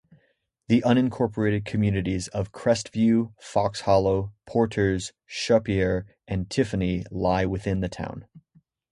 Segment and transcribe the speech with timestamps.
[0.67, 8.25] The unincorporated communities of Crestview, Foxhollow, Porters, Shopiere, and Tiffany lie within the town.